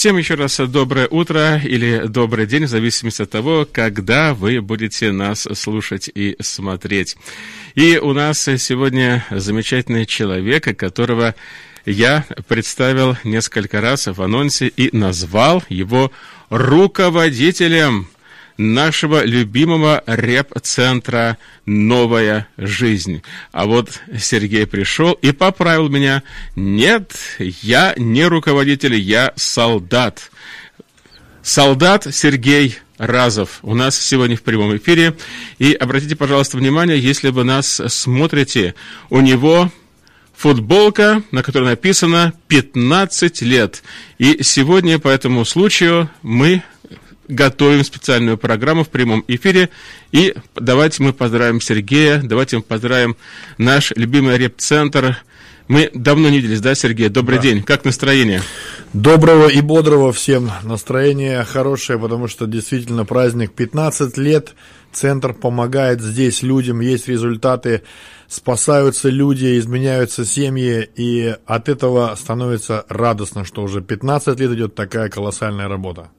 [0.00, 5.12] Всем еще раз доброе утро или добрый день, в зависимости от того, когда вы будете
[5.12, 7.18] нас слушать и смотреть.
[7.74, 11.34] И у нас сегодня замечательный человек, которого
[11.84, 16.10] я представил несколько раз в анонсе и назвал его
[16.48, 18.08] руководителем
[18.60, 23.22] нашего любимого реп-центра «Новая жизнь».
[23.52, 26.22] А вот Сергей пришел и поправил меня.
[26.56, 30.30] Нет, я не руководитель, я солдат.
[31.42, 35.16] Солдат Сергей Разов у нас сегодня в прямом эфире.
[35.58, 38.74] И обратите, пожалуйста, внимание, если вы нас смотрите,
[39.08, 39.72] у него
[40.36, 43.82] футболка, на которой написано 15 лет.
[44.18, 46.62] И сегодня по этому случаю мы
[47.30, 49.70] готовим специальную программу в прямом эфире.
[50.12, 53.16] И давайте мы поздравим Сергея, давайте мы поздравим
[53.58, 55.18] наш любимый реп-центр.
[55.68, 57.08] Мы давно не виделись, да, Сергей?
[57.08, 57.44] Добрый да.
[57.44, 57.62] день.
[57.62, 58.42] Как настроение?
[58.92, 60.50] Доброго и бодрого всем.
[60.64, 64.54] Настроение хорошее, потому что действительно праздник 15 лет.
[64.92, 67.82] Центр помогает здесь людям, есть результаты,
[68.26, 75.08] спасаются люди, изменяются семьи, и от этого становится радостно, что уже 15 лет идет такая
[75.08, 76.10] колоссальная работа.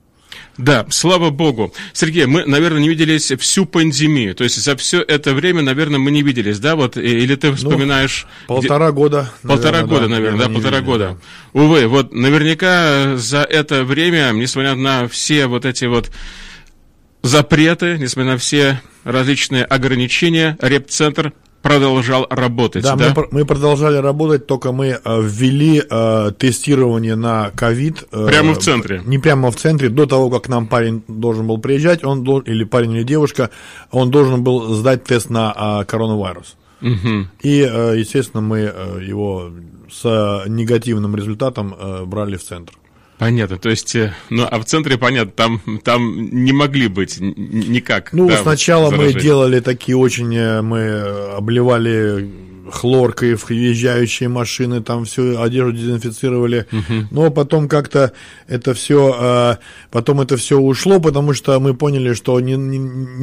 [0.62, 1.74] Да, слава богу.
[1.92, 4.36] Сергей, мы, наверное, не виделись всю пандемию.
[4.36, 6.76] То есть за все это время, наверное, мы не виделись, да?
[6.76, 8.28] Вот, или ты ну, вспоминаешь...
[8.48, 8.96] Ну, полтора где...
[8.96, 9.32] года.
[9.42, 11.18] Полтора наверное, года, да, наверное, да, полтора видели, года.
[11.54, 11.60] Да.
[11.60, 16.12] Увы, вот наверняка за это время, несмотря на все вот эти вот
[17.24, 22.84] запреты, несмотря на все различные ограничения, реп-центр продолжал работать.
[22.84, 23.14] Да, да?
[23.16, 28.04] Мы, мы продолжали работать, только мы э, ввели э, тестирование на ковид.
[28.12, 29.02] Э, прямо в центре?
[29.06, 29.90] Не прямо в центре.
[29.90, 33.50] До того, как нам парень должен был приезжать, он или парень, или девушка,
[33.92, 36.56] он должен был сдать тест на э, коронавирус.
[36.82, 37.28] Угу.
[37.44, 39.52] И, э, естественно, мы э, его
[39.90, 42.74] с негативным результатом э, брали в центр.
[43.22, 48.14] Понятно, то есть, э, ну, а в центре, понятно, там, там не могли быть никак.
[48.14, 49.14] Ну, да, сначала заражения.
[49.14, 51.02] мы делали такие очень, э, мы
[51.38, 52.28] обливали
[52.70, 56.68] хлоркой въезжающие машины, там всю одежду дезинфицировали.
[56.72, 57.08] Угу.
[57.12, 58.14] Но потом как-то
[58.48, 62.78] это все, а, потом это все ушло, потому что мы поняли, что не, не,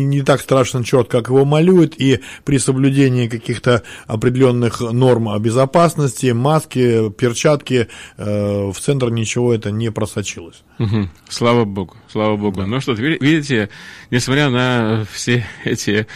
[0.04, 7.10] не так страшен черт, как его малюют, и при соблюдении каких-то определенных норм безопасности, маски,
[7.10, 10.62] перчатки, э, в центр ничего это не просочилось.
[10.78, 11.08] Угу.
[11.28, 12.60] Слава богу, слава богу.
[12.60, 12.66] Да.
[12.66, 13.68] Ну что, видите,
[14.10, 16.06] несмотря на все эти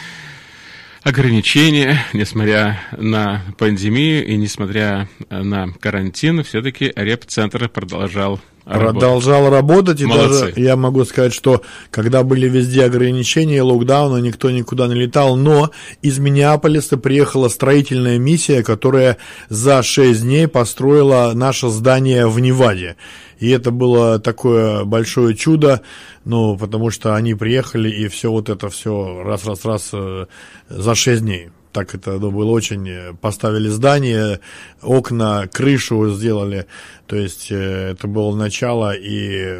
[1.03, 10.45] ограничения, несмотря на пандемию и несмотря на карантин, все-таки реп-центр продолжал Продолжал работать, и Молодцы.
[10.45, 15.71] даже я могу сказать, что когда были везде ограничения, локдауна, никто никуда не летал, но
[16.01, 19.17] из Миннеаполиса приехала строительная миссия, которая
[19.49, 22.95] за 6 дней построила наше здание в Неваде.
[23.43, 25.81] И это было такое большое чудо,
[26.23, 30.25] ну, потому что они приехали, и все вот это все раз-раз-раз э,
[30.69, 34.39] за 6 дней так это ну, было очень, э, поставили здание,
[34.81, 36.67] окна, крышу сделали,
[37.05, 39.59] то есть э, это было начало и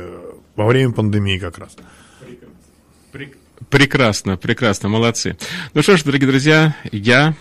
[0.55, 1.75] во время пандемии как раз.
[3.69, 5.37] Прекрасно, прекрасно, молодцы.
[5.73, 7.35] Ну что ж, дорогие друзья, я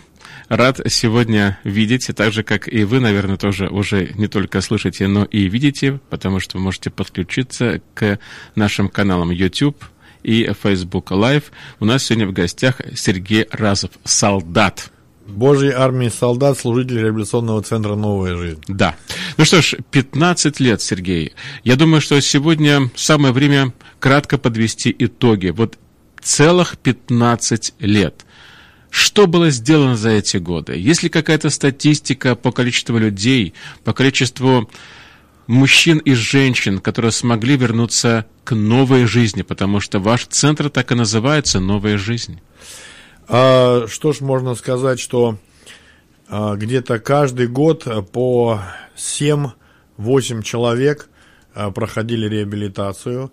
[0.56, 5.24] рад сегодня видеть, так же, как и вы, наверное, тоже уже не только слышите, но
[5.24, 8.18] и видите, потому что вы можете подключиться к
[8.54, 9.82] нашим каналам YouTube,
[10.22, 11.44] и Facebook Live.
[11.80, 14.92] У нас сегодня в гостях Сергей Разов, солдат.
[15.26, 18.62] Божьей армии солдат, служитель революционного центра «Новая жизнь».
[18.68, 18.94] Да.
[19.36, 21.32] Ну что ж, 15 лет, Сергей.
[21.64, 25.48] Я думаю, что сегодня самое время кратко подвести итоги.
[25.48, 25.76] Вот
[26.20, 28.24] целых 15 лет.
[28.92, 30.76] Что было сделано за эти годы?
[30.76, 33.54] Есть ли какая-то статистика по количеству людей,
[33.84, 34.70] по количеству
[35.46, 40.94] мужчин и женщин, которые смогли вернуться к новой жизни, потому что ваш центр так и
[40.94, 42.42] называется «Новая жизнь».
[43.28, 45.38] А, что ж, можно сказать, что
[46.28, 48.60] а, где-то каждый год по
[48.94, 51.08] 7-8 человек
[51.54, 53.32] а, проходили реабилитацию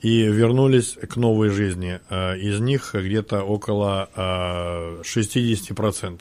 [0.00, 2.00] и вернулись к новой жизни.
[2.08, 6.20] А, из них где-то около а, 60%.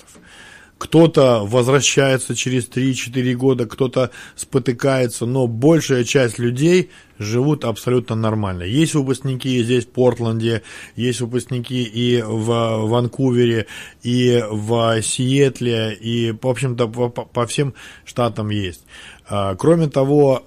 [0.77, 8.61] Кто-то возвращается через 3-4 года, кто-то спотыкается, но большая часть людей живут абсолютно нормально.
[8.61, 10.61] Есть выпускники здесь в Портленде,
[10.95, 13.65] есть выпускники и в Ванкувере,
[14.03, 17.73] и в Сиэтле, и, в общем-то, по, по всем
[18.05, 18.81] штатам есть.
[19.27, 20.43] А, кроме того,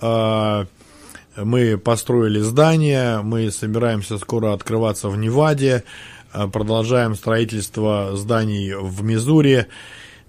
[1.44, 5.84] мы построили здание, мы собираемся скоро открываться в Неваде,
[6.32, 9.66] а, продолжаем строительство зданий в Мизури,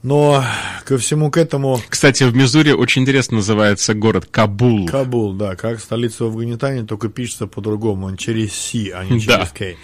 [0.04, 0.44] Но
[0.86, 1.80] ко всему к этому...
[1.88, 4.88] Кстати, в Мизури очень интересно называется город Кабул.
[4.88, 9.26] Кабул, да, как столица в Афганистане, только пишется по-другому, он через Си, а не через
[9.28, 9.46] да.
[9.46, 9.76] К.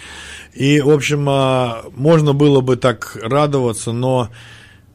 [0.54, 4.28] И, в общем, а, можно было бы так радоваться, но,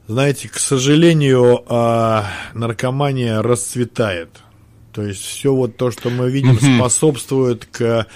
[0.07, 4.42] знаете, к сожалению, а, наркомания расцветает.
[4.93, 8.07] То есть все вот то, что мы видим, способствует к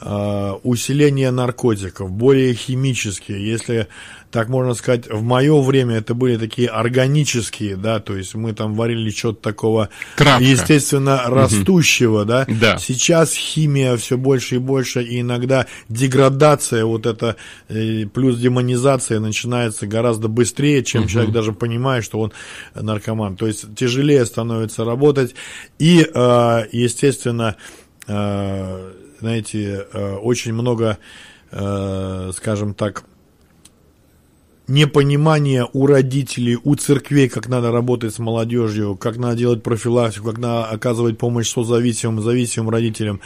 [0.00, 3.46] а, усилению наркотиков, более химические.
[3.46, 3.88] Если
[4.30, 8.74] так можно сказать, в мое время это были такие органические, да, то есть мы там
[8.74, 10.42] варили что-то такого, Травка.
[10.42, 12.28] естественно, растущего, угу.
[12.28, 12.46] да.
[12.48, 12.78] да.
[12.78, 17.36] Сейчас химия все больше и больше, и иногда деградация, вот это,
[17.68, 21.10] э, плюс демонизация начинается гораздо быстрее, чем угу.
[21.10, 22.32] человек даже понимает, что он
[22.74, 23.36] наркоман.
[23.36, 25.34] То есть тяжелее становится работать,
[25.78, 27.56] и, э, естественно,
[28.06, 29.86] э, знаете,
[30.22, 30.98] очень много,
[31.50, 33.04] скажем так,
[34.70, 40.38] непонимание у родителей, у церквей, как надо работать с молодежью, как надо делать профилактику, как
[40.38, 43.20] надо оказывать помощь созависимым, зависимым родителям.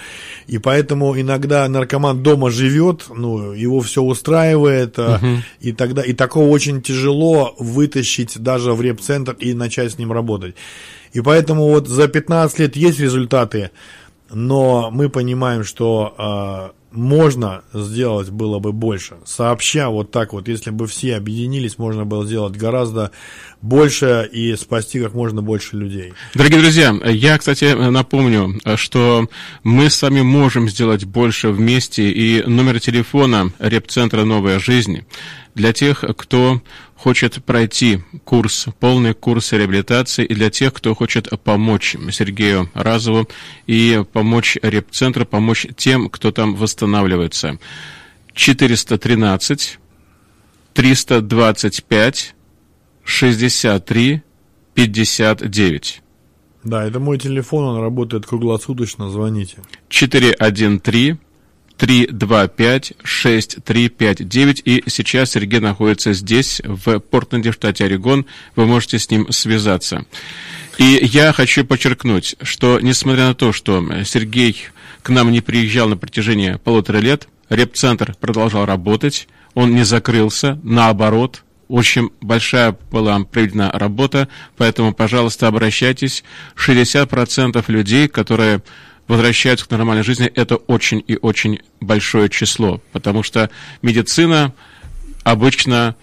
[0.47, 5.43] И поэтому иногда наркоман дома живет, ну, его все устраивает, угу.
[5.61, 10.55] и тогда и такого очень тяжело вытащить даже в реп-центр и начать с ним работать.
[11.13, 13.71] И поэтому вот за 15 лет есть результаты,
[14.35, 19.17] но мы понимаем, что а, можно сделать было бы больше.
[19.25, 23.11] Сообща вот так вот, если бы все объединились, можно было сделать гораздо
[23.61, 26.15] больше и спасти как можно больше людей.
[26.35, 29.29] Дорогие друзья, я, кстати, напомню, что
[29.63, 35.05] мы с вами можем сделать больше вместе, и номер телефона реп-центра «Новая жизнь»
[35.55, 36.61] для тех, кто
[36.97, 43.29] хочет пройти курс, полный курс реабилитации, и для тех, кто хочет помочь Сергею Разову
[43.67, 47.59] и помочь репцентру, помочь тем, кто там восстанавливается.
[48.35, 49.79] 413
[50.73, 52.35] 325
[53.05, 54.23] 63
[54.75, 56.03] 59.
[56.65, 59.59] Да, это мой телефон, он работает круглосуточно, звоните.
[59.91, 61.19] 413
[61.79, 64.63] 325-6359.
[64.65, 68.27] И сейчас Сергей находится здесь, в Портленде, в штате Орегон.
[68.57, 70.05] Вы можете с ним связаться.
[70.79, 74.67] И я хочу подчеркнуть, что несмотря на то, что Сергей
[75.03, 81.45] к нам не приезжал на протяжении полутора лет, реп-центр продолжал работать, он не закрылся, наоборот,
[81.69, 86.25] очень большая была проведена работа, поэтому, пожалуйста, обращайтесь.
[86.57, 88.63] 60% людей, которые
[89.09, 93.51] возвращаются к нормальной жизни, это очень и очень большое число, потому что
[93.83, 94.55] медицина
[95.23, 95.97] обычно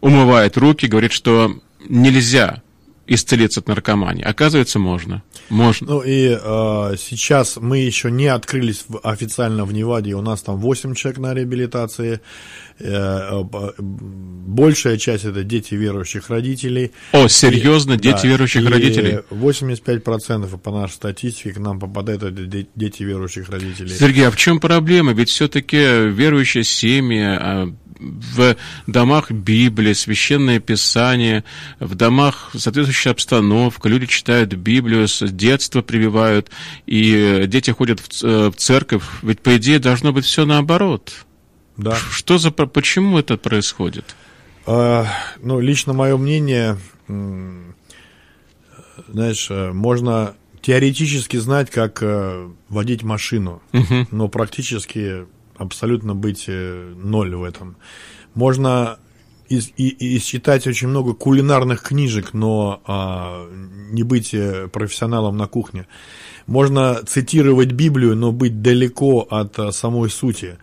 [0.00, 2.62] умывает руки, говорит, что нельзя
[3.06, 4.24] исцелиться от наркомании.
[4.24, 5.22] Оказывается, можно.
[5.48, 5.86] Можно.
[5.86, 10.58] Ну и э, сейчас мы еще не открылись в, официально в Неваде, у нас там
[10.58, 12.20] 8 человек на реабилитации.
[12.78, 16.92] Э, э, большая часть это дети верующих родителей.
[17.12, 19.20] О, серьезно, и, дети да, верующих и родителей?
[19.30, 23.90] 85% по нашей статистике к нам попадают это дети верующих родителей.
[23.90, 25.12] Сергей, а в чем проблема?
[25.12, 31.44] Ведь все-таки верующие семьи, а, в домах Библия, Священное Писание,
[31.80, 36.50] в домах соответствующая обстановка, люди читают Библию, с детства прививают,
[36.86, 41.12] и дети ходят в э, церковь, ведь по идее должно быть все наоборот.
[41.76, 41.94] Да.
[41.94, 44.16] Что за, почему это происходит?
[44.66, 45.06] А,
[45.40, 46.78] ну, лично мое мнение,
[49.08, 54.08] знаешь, э, можно теоретически знать, как э, водить машину, угу.
[54.10, 55.26] но практически
[55.58, 57.76] абсолютно быть э, ноль в этом.
[58.34, 58.98] Можно
[59.48, 63.48] из, и, и считать очень много кулинарных книжек, но а,
[63.90, 65.86] не быть э, профессионалом на кухне.
[66.46, 70.58] Можно цитировать Библию, но быть далеко от а, самой сути.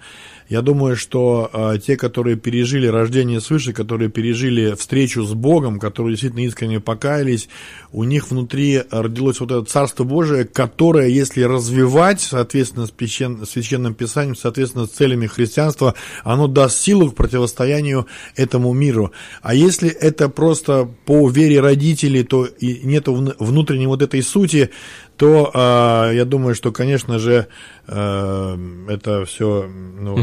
[0.50, 6.14] Я думаю, что э, те, которые пережили рождение свыше, которые пережили встречу с Богом, которые
[6.14, 7.50] действительно искренне покаялись,
[7.92, 13.96] у них внутри родилось вот это Царство Божие, которое, если развивать, соответственно, с священ, священным
[13.96, 19.12] писанием, соответственно, с целями христианства, оно даст силу к противостоянию этому миру.
[19.42, 24.70] А если это просто по вере родителей, то и нет внутренней вот этой сути,
[25.18, 27.48] то э, я думаю, что, конечно же,
[27.86, 30.18] это все ну,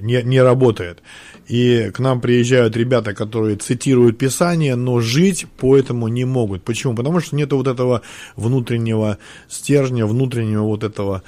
[0.00, 1.02] не, не работает.
[1.48, 6.62] И к нам приезжают ребята, которые цитируют Писание, но жить по этому не могут.
[6.62, 6.94] Почему?
[6.94, 8.02] Потому что нет вот этого
[8.36, 11.22] внутреннего стержня, внутреннего вот этого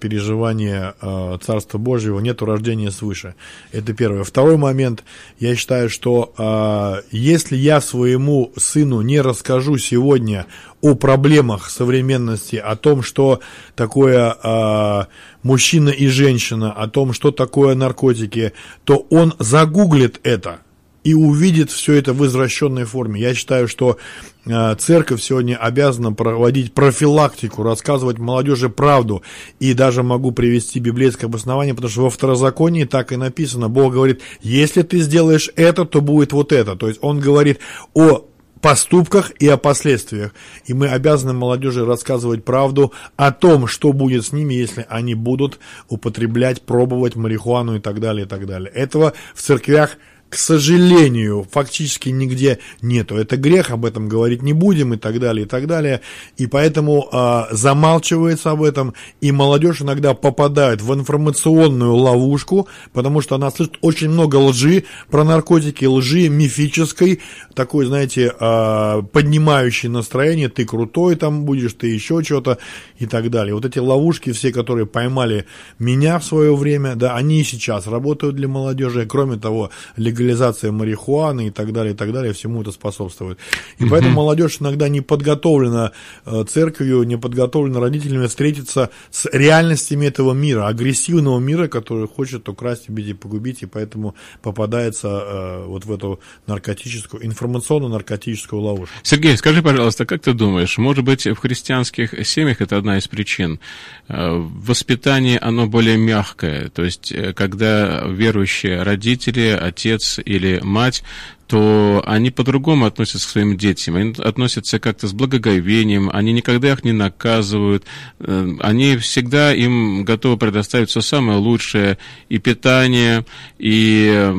[0.00, 3.34] переживания э, Царства Божьего, нету рождения свыше.
[3.72, 4.24] Это первое.
[4.24, 5.04] Второй момент,
[5.38, 10.46] я считаю, что э, если я своему сыну не расскажу сегодня
[10.80, 13.40] о проблемах современности, о том, что
[13.76, 15.04] такое э,
[15.42, 18.52] мужчина и женщина, о том, что такое наркотики,
[18.84, 20.60] то он загуглит это.
[21.02, 23.20] и увидит все это в извращенной форме.
[23.20, 23.96] Я считаю, что
[24.44, 29.22] э, церковь сегодня обязана проводить профилактику, рассказывать молодежи правду.
[29.60, 33.68] И даже могу привести библейское обоснование, потому что во второзаконии так и написано.
[33.68, 36.76] Бог говорит, если ты сделаешь это, то будет вот это.
[36.76, 37.60] То есть он говорит
[37.94, 38.26] о
[38.60, 40.32] поступках и о последствиях.
[40.66, 45.58] И мы обязаны молодежи рассказывать правду о том, что будет с ними, если они будут
[45.88, 48.70] употреблять, пробовать марихуану и так далее, и так далее.
[48.70, 49.96] Этого в церквях
[50.30, 53.16] к сожалению, фактически нигде нету.
[53.16, 56.02] Это грех, об этом говорить не будем и так далее, и так далее.
[56.36, 63.34] И поэтому э, замалчивается об этом, и молодежь иногда попадает в информационную ловушку, потому что
[63.34, 67.20] она слышит очень много лжи про наркотики, лжи мифической,
[67.54, 72.58] такой, знаете, э, поднимающей настроение, ты крутой там будешь, ты еще что-то
[72.98, 73.52] и так далее.
[73.52, 75.46] Вот эти ловушки все, которые поймали
[75.80, 79.06] меня в свое время, да, они и сейчас работают для молодежи.
[79.06, 83.38] Кроме того, легализация легализация марихуаны и так далее, и так далее, всему это способствует.
[83.78, 83.90] И угу.
[83.90, 85.92] поэтому молодежь иногда не подготовлена
[86.26, 92.88] э, церковью, не подготовлена родителями встретиться с реальностями этого мира, агрессивного мира, который хочет украсть,
[92.88, 98.94] убить и погубить, и поэтому попадается э, вот в эту наркотическую, информационно-наркотическую ловушку.
[99.02, 103.60] Сергей, скажи, пожалуйста, как ты думаешь, может быть, в христианских семьях это одна из причин?
[104.08, 111.02] Э, воспитание, оно более мягкое, то есть, когда верующие родители, отец, или мать
[111.50, 113.96] то они по-другому относятся к своим детям.
[113.96, 117.84] Они относятся как-то с благоговением, они никогда их не наказывают,
[118.20, 121.98] э, они всегда им готовы предоставить все самое лучшее,
[122.28, 123.26] и питание,
[123.58, 124.32] и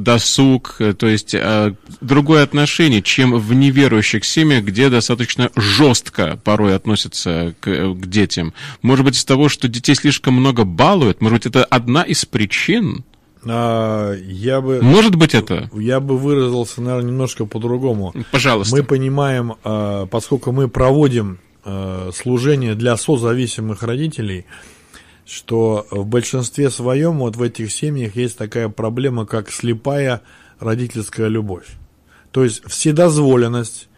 [0.00, 7.54] досуг, то есть э, другое отношение, чем в неверующих семьях, где достаточно жестко порой относятся
[7.60, 8.52] к, к детям.
[8.82, 13.04] Может быть, из того, что детей слишком много балуют, может быть, это одна из причин,
[13.50, 14.80] а, я бы...
[14.82, 15.70] Может быть это?
[15.74, 18.14] Я бы выразился, наверное, немножко по-другому.
[18.32, 18.74] Пожалуйста.
[18.74, 24.46] Мы понимаем, а, поскольку мы проводим а, служение для созависимых родителей,
[25.26, 30.22] что в большинстве своем вот в этих семьях есть такая проблема, как слепая
[30.58, 31.66] родительская любовь.
[32.30, 33.88] То есть вседозволенность,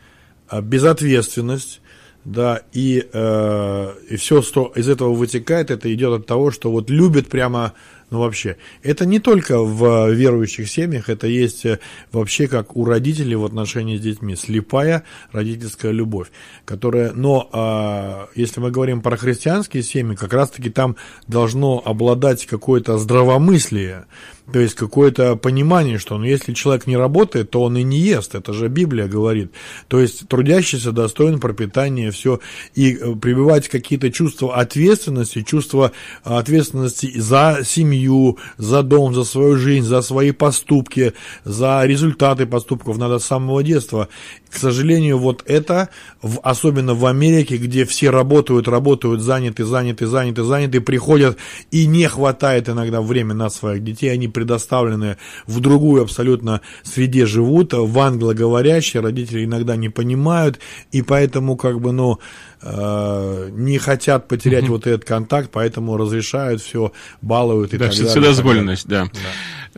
[0.63, 1.81] безответственность,
[2.25, 6.91] да, и, э, и все, что из этого вытекает, это идет от того, что вот
[6.91, 7.73] любят прямо
[8.11, 8.57] ну, вообще.
[8.83, 11.79] Это не только в верующих семьях, это есть э,
[12.11, 14.35] вообще как у родителей в отношении с детьми.
[14.35, 16.29] Слепая родительская любовь,
[16.65, 20.97] которая, но а, если мы говорим про христианские семьи, как раз-таки там
[21.29, 24.07] должно обладать какое-то здравомыслие,
[24.53, 28.35] то есть какое-то понимание, что ну, если человек не работает, то он и не ест.
[28.35, 29.53] Это же Библия говорит.
[29.89, 32.41] То есть трудящийся достоин пропитания, все.
[32.75, 35.93] И э, прививать какие-то чувства ответственности, чувства
[36.25, 41.13] ответственности за семью, за дом, за свою жизнь, за свои поступки,
[41.45, 44.09] за результаты поступков надо с самого детства.
[44.51, 45.89] К сожалению, вот это,
[46.23, 51.37] в, особенно в Америке, где все работают, работают, заняты, заняты, заняты, заняты, приходят
[51.71, 55.17] и не хватает иногда времени на своих детей, они предоставлены
[55.47, 60.59] в другую абсолютно среде живут, в англоговорящие, родители иногда не понимают,
[60.91, 62.19] и поэтому как бы, ну,
[62.63, 64.75] Э, не хотят потерять угу.
[64.75, 66.93] вот этот контакт, поэтому разрешают все,
[67.23, 68.11] балуют и да, так далее.
[68.11, 69.05] Вседозволенность, да.
[69.05, 69.11] да.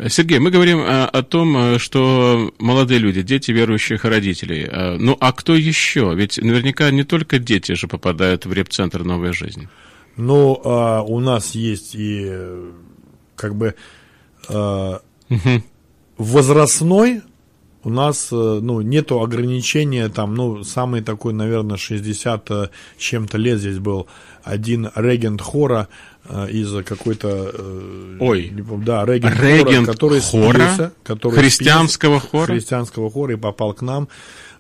[0.09, 4.67] Сергей, мы говорим о, о том, э, что молодые люди, дети верующих родителей.
[4.67, 6.13] Э, ну, а кто еще?
[6.15, 9.69] Ведь наверняка не только дети же попадают в реп-центр «Новая жизнь».
[10.17, 12.31] Ну, а, у нас есть и
[13.35, 13.75] как бы
[14.49, 15.63] а, угу.
[16.19, 17.23] возрастной
[17.85, 23.59] у нас э, ну, нету ограничения, там, ну, самый такой, наверное, 60 э, чем-то лет
[23.59, 24.07] здесь был
[24.45, 25.89] один регент хора
[26.25, 27.55] э, из какой-то...
[28.21, 30.55] Ой, не помню, да, регент, регент хора, который хора?
[30.55, 32.47] Спился, который христианского спился, хора?
[32.47, 34.09] Христианского хора и попал к нам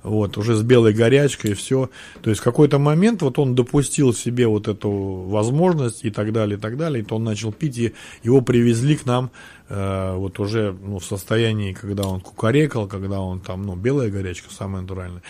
[0.02, 1.90] вот, уже с белой горячкой и все.
[2.22, 6.58] То есть в какой-то момент вот он допустил себе вот эту возможность и так далее,
[6.58, 9.30] и так далее, и то он начал пить, и его привезли к нам
[9.68, 14.48] э, вот уже ну, в состоянии, когда он кукарекал, когда он там, ну, белая горячка,
[14.50, 15.22] самая натуральная.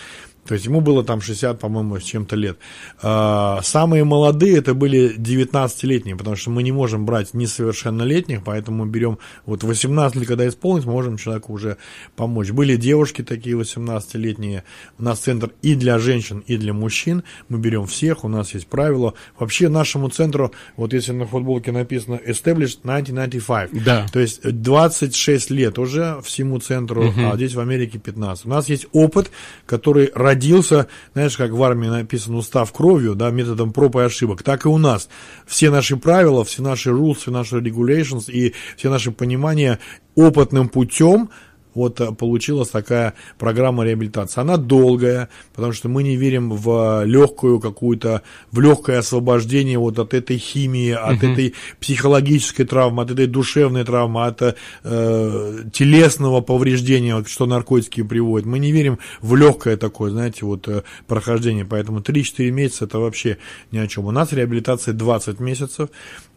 [0.46, 2.58] То есть ему было там 60, по-моему, с чем-то лет.
[3.00, 8.90] А, самые молодые это были 19-летние, потому что мы не можем брать несовершеннолетних, поэтому мы
[8.90, 11.76] берем вот 18 лет, когда исполнить, можем человеку уже
[12.16, 12.50] помочь.
[12.50, 14.64] Были девушки такие 18-летние.
[14.98, 17.22] У нас центр и для женщин, и для мужчин.
[17.48, 19.14] Мы берем всех, у нас есть правила.
[19.38, 24.06] Вообще нашему центру, вот если на футболке написано Established 1995, да.
[24.12, 27.20] то есть 26 лет уже всему центру, угу.
[27.30, 28.46] а здесь в Америке 15.
[28.46, 29.30] У нас есть опыт,
[29.66, 34.64] который родился, знаешь, как в армии написано устав кровью, да, методом проб и ошибок, так
[34.64, 35.08] и у нас.
[35.46, 39.78] Все наши правила, все наши rules, все наши regulations и все наши понимания
[40.14, 41.30] опытным путем
[41.74, 44.40] вот э, получилась такая программа реабилитации.
[44.40, 50.14] Она долгая, потому что мы не верим в легкую какую-то, в легкое освобождение вот от
[50.14, 51.32] этой химии, от uh-huh.
[51.32, 58.46] этой психологической травмы, от этой душевной травмы, от э, телесного повреждения, что наркотики приводят.
[58.46, 61.64] Мы не верим в легкое такое, знаете, вот э, прохождение.
[61.64, 63.38] Поэтому 3-4 месяца это вообще
[63.70, 64.04] ни о чем.
[64.06, 65.88] У нас реабилитация 20 месяцев,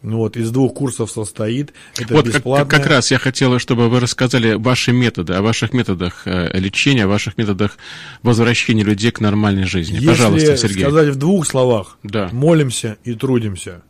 [0.02, 1.72] вот, из двух курсов состоит.
[1.98, 6.22] Это вот как, как раз я хотела, чтобы вы рассказали ваши методы, о ваших методах
[6.26, 7.78] э, лечения, о ваших методах
[8.22, 9.94] возвращения людей к нормальной жизни.
[9.94, 10.82] Если Пожалуйста, Сергей.
[10.82, 12.28] сказать в двух словах, да.
[12.32, 13.82] молимся и трудимся.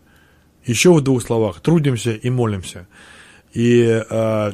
[0.64, 2.88] Еще в двух словах, трудимся и молимся.
[3.52, 4.52] И э,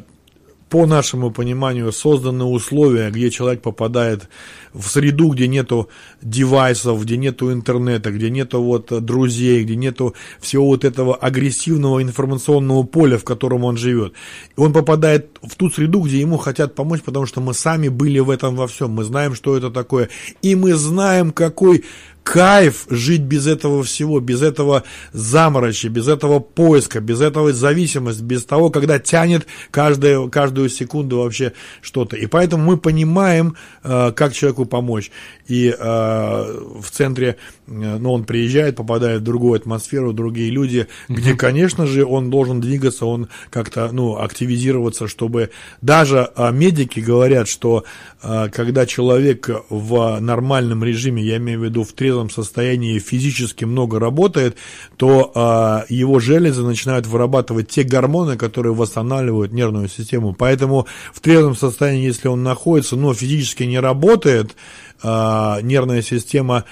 [0.73, 4.27] по нашему пониманию, созданы условия, где человек попадает
[4.73, 5.87] в среду, где нету
[6.23, 12.81] девайсов, где нету интернета, где нету вот друзей, где нету всего вот этого агрессивного информационного
[12.81, 14.13] поля, в котором он живет.
[14.57, 18.17] И он попадает в ту среду, где ему хотят помочь, потому что мы сами были
[18.17, 18.93] в этом во всем.
[18.93, 20.09] Мы знаем, что это такое.
[20.41, 21.83] И мы знаем, какой
[22.23, 28.45] кайф жить без этого всего, без этого заморочи, без этого поиска, без этого зависимости, без
[28.45, 32.15] того, когда тянет каждую, каждую секунду вообще что-то.
[32.15, 35.11] И поэтому мы понимаем, э, как человеку помочь.
[35.47, 41.35] И э, в центре, э, ну, он приезжает, попадает в другую атмосферу, другие люди, где,
[41.35, 45.51] конечно же, он должен двигаться, он как-то, ну, активизироваться, чтобы
[45.81, 47.83] даже медики говорят, что
[48.21, 54.57] когда человек в нормальном режиме, я имею в виду в трезвом состоянии физически много работает,
[54.97, 60.33] то э, его железы начинают вырабатывать те гормоны, которые восстанавливают нервную систему.
[60.37, 64.55] Поэтому в трезвом состоянии, если он находится, но физически не работает,
[65.03, 66.63] нервная система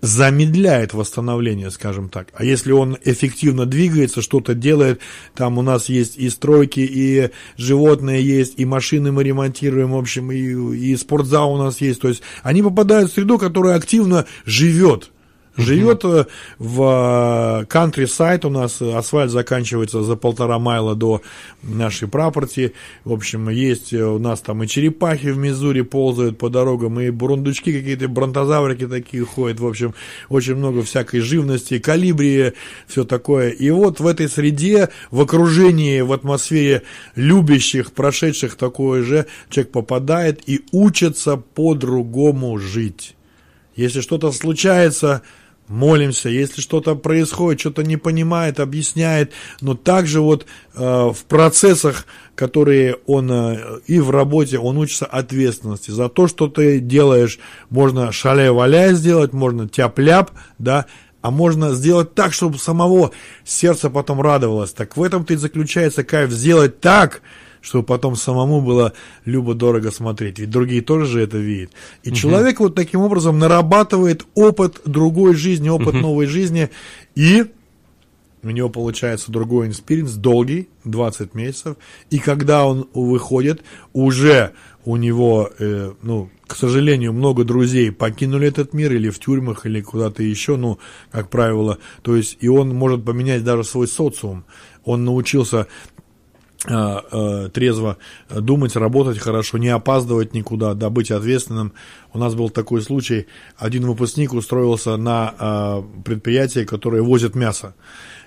[0.00, 2.28] замедляет восстановление, скажем так.
[2.34, 5.00] А если он эффективно двигается, что-то делает,
[5.34, 10.30] там у нас есть и стройки, и животные есть, и машины мы ремонтируем, в общем,
[10.30, 10.36] и,
[10.76, 12.00] и спортзал у нас есть.
[12.00, 15.10] То есть они попадают в среду, которая активно живет.
[15.58, 16.26] Живет э,
[16.58, 21.20] в кантри-сайт, у нас асфальт заканчивается за полтора майла до
[21.64, 22.74] нашей прапорти.
[23.04, 27.72] В общем, есть у нас там и черепахи в Мизури ползают по дорогам, и бурундучки
[27.72, 29.58] какие-то, бронтозаврики такие ходят.
[29.58, 29.94] В общем,
[30.28, 32.52] очень много всякой живности, калибрии,
[32.86, 33.50] все такое.
[33.50, 36.82] И вот в этой среде, в окружении, в атмосфере
[37.16, 43.16] любящих, прошедших такое же, человек попадает и учится по-другому жить.
[43.74, 45.22] Если что-то случается,
[45.68, 52.96] молимся, если что-то происходит, что-то не понимает, объясняет, но также вот э, в процессах, которые
[53.06, 55.90] он э, и в работе, он учится ответственности.
[55.90, 57.38] За то, что ты делаешь,
[57.70, 60.86] можно шаля-валя сделать, можно тяп-ляп, да,
[61.20, 63.10] а можно сделать так, чтобы самого
[63.44, 64.72] сердце потом радовалось.
[64.72, 67.22] Так в этом-то и заключается кайф, сделать так,
[67.60, 68.92] чтобы потом самому было
[69.24, 70.38] любо-дорого смотреть.
[70.38, 71.72] Ведь другие тоже же это видят.
[72.02, 72.16] И угу.
[72.16, 75.98] человек вот таким образом нарабатывает опыт другой жизни, опыт угу.
[75.98, 76.70] новой жизни,
[77.14, 77.46] и
[78.42, 81.76] у него получается другой experience, долгий, 20 месяцев,
[82.10, 84.52] и когда он выходит, уже
[84.84, 89.80] у него, э, ну, к сожалению, много друзей покинули этот мир или в тюрьмах, или
[89.80, 90.78] куда-то еще, ну,
[91.10, 94.44] как правило, то есть, и он может поменять даже свой социум.
[94.84, 95.66] Он научился
[96.60, 101.72] трезво думать, работать хорошо, не опаздывать никуда, да, быть ответственным.
[102.12, 107.74] У нас был такой случай, один выпускник устроился на э, предприятие, которое возит мясо.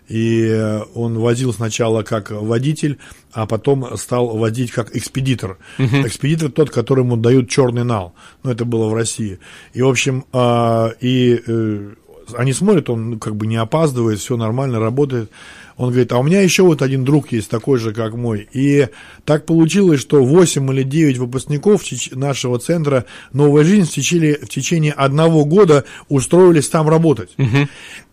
[0.07, 2.97] И он возил сначала как водитель,
[3.33, 5.57] а потом стал водить как экспедитор.
[5.77, 6.07] Uh-huh.
[6.07, 8.13] Экспедитор тот, которому дают черный нал.
[8.43, 9.39] Ну, это было в России.
[9.73, 10.25] И, в общем,
[11.01, 11.93] и
[12.33, 15.29] они смотрят, он как бы не опаздывает, все нормально, работает.
[15.77, 18.47] Он говорит, а у меня еще вот один друг есть, такой же, как мой.
[18.53, 18.87] И
[19.25, 24.93] так получилось, что 8 или 9 выпускников нашего центра «Новая жизнь» в течение, в течение
[24.93, 27.31] одного года устроились там работать.
[27.37, 27.67] Угу.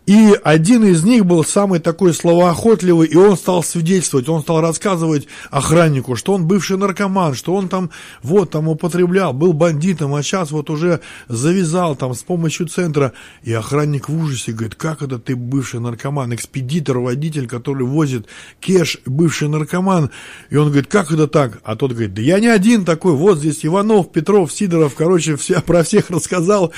[0.09, 5.27] И один из них был самый такой словоохотливый, и он стал свидетельствовать, он стал рассказывать
[5.51, 7.91] охраннику, что он бывший наркоман, что он там,
[8.23, 13.13] вот, там употреблял, был бандитом, а сейчас вот уже завязал там с помощью центра.
[13.43, 18.25] И охранник в ужасе говорит, как это ты бывший наркоман, экспедитор, водитель, который возит
[18.59, 20.09] кеш, бывший наркоман.
[20.49, 21.59] И он говорит, как это так?
[21.63, 25.61] А тот говорит, да я не один такой, вот здесь Иванов, Петров, Сидоров, короче, все,
[25.61, 26.73] про всех рассказал.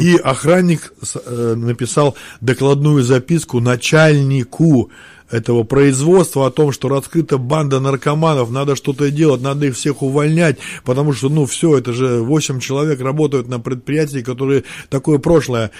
[0.00, 0.94] И охранник
[1.26, 4.90] э, написал докладную докладную записку начальнику
[5.28, 10.58] этого производства о том, что раскрыта банда наркоманов, надо что-то делать, надо их всех увольнять,
[10.84, 15.70] потому что, ну, все, это же 8 человек работают на предприятии, которые такое прошлое.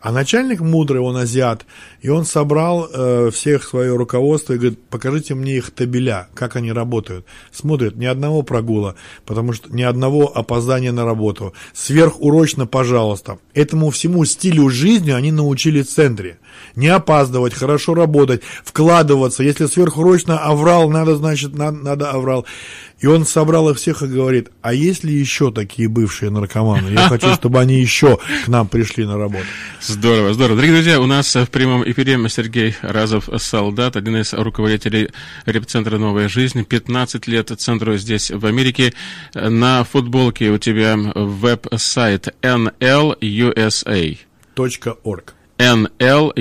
[0.00, 1.64] А начальник мудрый, он азиат,
[2.06, 6.70] И он собрал э, всех свое руководство и говорит, покажите мне их табеля, как они
[6.70, 7.26] работают.
[7.50, 11.52] Смотрит, ни одного прогула, потому что ни одного опоздания на работу.
[11.74, 13.38] Сверхурочно, пожалуйста.
[13.54, 16.38] Этому всему стилю жизни они научили в центре.
[16.76, 19.42] Не опаздывать, хорошо работать, вкладываться.
[19.42, 22.46] Если сверхурочно оврал, надо, значит, надо, надо оврал.
[23.00, 26.88] И он собрал их всех и говорит, а есть ли еще такие бывшие наркоманы?
[26.88, 29.44] Я хочу, чтобы они еще к нам пришли на работу.
[29.82, 30.56] Здорово, здорово.
[30.56, 35.08] Дорогие друзья, у нас в прямом эфире Сергей Разов, солдат, один из руководителей
[35.46, 36.62] репцентра «Новая жизнь».
[36.64, 38.92] 15 лет центру здесь, в Америке.
[39.34, 44.18] На футболке у тебя веб-сайт NLUSA.
[44.56, 46.32] .org nlusa.org.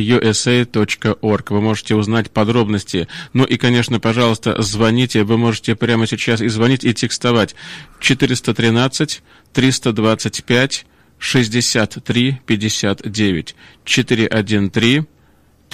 [1.51, 3.07] Вы можете узнать подробности.
[3.31, 5.23] Ну и, конечно, пожалуйста, звоните.
[5.23, 7.55] Вы можете прямо сейчас и звонить, и текстовать.
[8.01, 10.85] 413 325
[11.17, 15.05] 63 59 413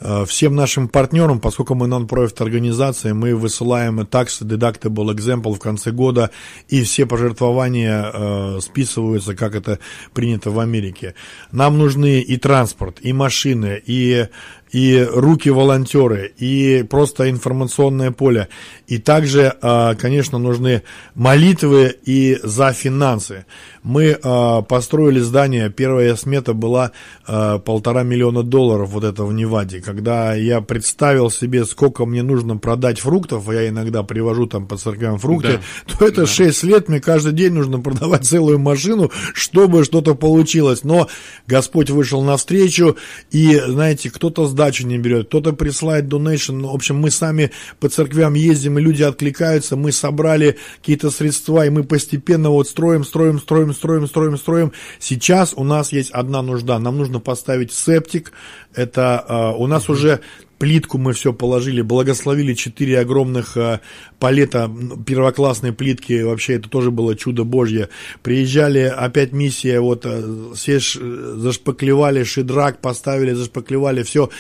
[0.01, 5.93] Э, всем нашим партнерам, поскольку мы non-profit организация, мы высылаем tax deductible example в конце
[5.93, 6.31] года,
[6.69, 9.79] и все пожертвования э, списываются, как это
[10.13, 11.15] принято в Америке.
[11.53, 14.29] Нам нужны и транспорт, и машины, и
[14.75, 18.49] и руки-волонтеры, и просто информационное поле.
[18.89, 20.83] И также, э, конечно, нужны
[21.15, 23.47] молитвы и за финансы.
[23.85, 26.91] Мы э, построили здание, первая смета была
[27.29, 29.81] э, полтора миллиона долларов вот это в Неваде.
[29.81, 35.19] Когда я представил себе, сколько мне нужно продать фруктов, я иногда привожу там по церквям
[35.19, 35.95] фрукты, да.
[35.99, 36.27] то это да.
[36.27, 40.83] 6 лет, мне каждый день нужно продавать целую машину, чтобы что-то получилось.
[40.83, 41.07] Но
[41.47, 42.97] Господь вышел навстречу,
[43.31, 46.61] и, знаете, кто-то сдачу не берет, кто-то присылает донейшн.
[46.65, 47.51] В общем, мы сами
[47.81, 53.05] по церквям ездим, и люди откликаются, мы собрали какие-то средства, и мы постепенно вот строим,
[53.05, 54.73] строим, строим, строим, строим, строим.
[54.99, 56.79] Сейчас у нас есть одна нужда.
[56.79, 58.33] Нам нужно поставить септик.
[58.75, 60.21] Это э, у нас уже
[60.65, 63.81] плитку мы все положили, благословили четыре огромных э,
[64.19, 64.71] палета
[65.05, 67.91] первоклассной плитки, вообще это тоже было чудо божье.
[68.23, 74.31] Приезжали, опять миссия, вот э, все зашпаклевали, шидрак поставили, зашпаклевали, все.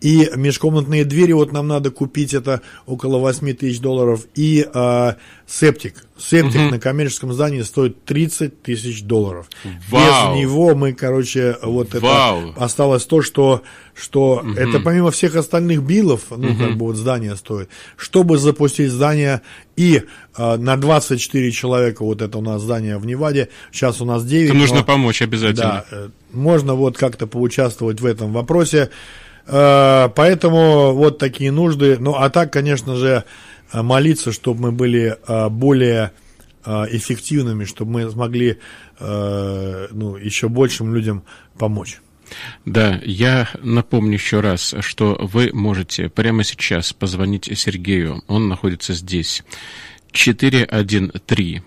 [0.00, 4.26] И межкомнатные двери вот нам надо купить, это около 8 тысяч долларов.
[4.34, 5.12] И э,
[5.46, 6.06] септик.
[6.16, 6.70] Септик угу.
[6.70, 9.48] на коммерческом здании стоит 30 тысяч долларов.
[9.90, 10.34] Вау.
[10.34, 12.50] Без него мы, короче, вот Вау.
[12.50, 13.62] это осталось то, что,
[13.94, 14.52] что угу.
[14.52, 16.58] это помимо всех остальных билов, ну, угу.
[16.58, 17.68] как бы вот здание стоит.
[17.96, 19.42] Чтобы запустить здание
[19.76, 20.04] и
[20.36, 24.50] э, на 24 человека, вот это у нас здание в Неваде, сейчас у нас 9.
[24.50, 25.84] Это нужно но, помочь обязательно.
[25.90, 28.90] Да, э, можно вот как-то поучаствовать в этом вопросе.
[29.46, 31.98] Э, поэтому вот такие нужды.
[31.98, 33.24] Ну, а так, конечно же,
[33.82, 36.12] молиться, чтобы мы были э, более
[36.64, 38.58] э, эффективными, чтобы мы смогли
[39.00, 41.24] ну, еще большим людям
[41.58, 42.00] помочь.
[42.64, 48.22] Да, я напомню еще раз, что вы можете прямо сейчас позвонить Сергею.
[48.28, 49.42] Он находится здесь.
[50.12, 51.62] 413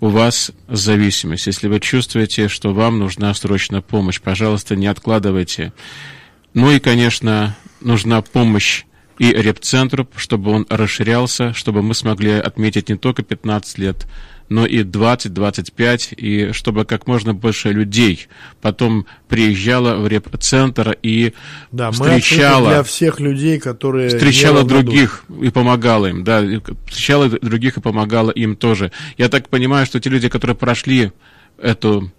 [0.00, 5.72] у вас зависимость, если вы чувствуете, что вам нужна срочная помощь, пожалуйста, не откладывайте.
[6.52, 8.84] Ну и, конечно, нужна помощь
[9.18, 14.06] и репцентру, чтобы он расширялся, чтобы мы смогли отметить не только 15 лет,
[14.48, 18.28] но и 20-25, и чтобы как можно больше людей
[18.60, 21.32] потом приезжало в реп-центр и
[21.72, 22.68] да, встречало...
[22.68, 24.08] для всех людей, которые...
[24.08, 26.42] Встречала других и помогала им, да,
[26.86, 28.92] встречала других и помогала им тоже.
[29.16, 31.12] Я так понимаю, что те люди, которые прошли
[31.58, 32.12] эту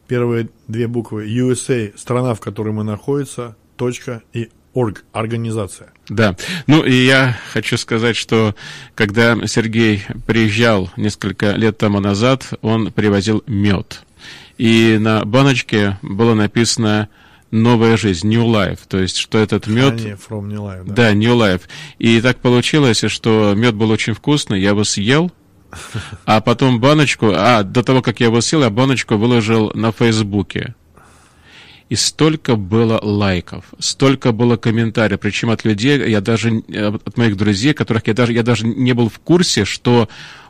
[0.06, 5.92] первые две буквы, USA, страна, в которой мы находимся, точка и org, организация.
[6.08, 6.36] Да.
[6.66, 8.54] Ну и я хочу сказать, что
[8.94, 14.02] когда Сергей приезжал несколько лет тому назад, он привозил мед.
[14.58, 17.08] И на баночке было написано
[17.50, 19.94] новая жизнь, New Life, то есть что этот мед...
[19.94, 20.94] А, не, from New Life, да.
[20.94, 21.62] Да, New Life.
[21.98, 25.32] И так получилось, что мед был очень вкусный, я его съел,
[26.24, 30.74] а потом баночку, а до того, как я его съел, я баночку выложил на Фейсбуке.
[31.88, 37.72] И столько было лайков, столько было комментариев, причем от людей, я даже, от моих друзей,
[37.72, 40.08] которых я даже, я даже не был в курсе, что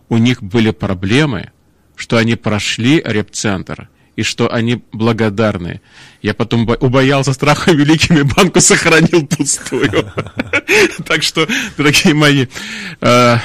[0.08, 1.52] у них были проблемы,
[1.94, 5.80] что они прошли репцентр, и что они благодарны.
[6.22, 10.12] Я потом убоялся страха великими, банку сохранил пустую.
[11.06, 12.46] Так что, дорогие мои,
[13.00, 13.36] э,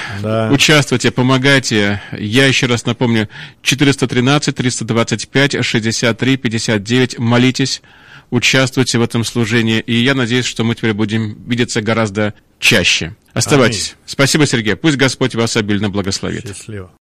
[0.52, 2.02] участвуйте, помогайте.
[2.12, 3.30] Я еще раз напомню,
[3.62, 7.84] 413 325 63 59, молитесь,
[8.32, 9.80] участвуйте в этом служении.
[9.80, 13.16] И я надеюсь, что мы теперь будем видеться гораздо чаще.
[13.34, 13.96] Оставайтесь.
[14.08, 14.76] Спасибо, Сергей.
[14.76, 16.48] Пусть Господь вас обильно благословит.
[16.48, 16.94] Счастливо.